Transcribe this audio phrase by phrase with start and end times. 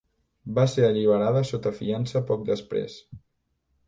[0.59, 2.97] Va ser alliberada sota fiança poc després.